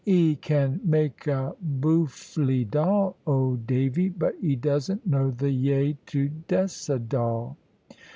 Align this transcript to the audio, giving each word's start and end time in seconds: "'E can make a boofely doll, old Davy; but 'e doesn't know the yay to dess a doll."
"'E 0.03 0.33
can 0.37 0.81
make 0.83 1.27
a 1.27 1.55
boofely 1.79 2.67
doll, 2.71 3.15
old 3.27 3.67
Davy; 3.67 4.09
but 4.09 4.33
'e 4.41 4.55
doesn't 4.55 5.05
know 5.05 5.29
the 5.29 5.51
yay 5.51 5.95
to 6.07 6.27
dess 6.47 6.89
a 6.89 6.97
doll." 6.97 7.55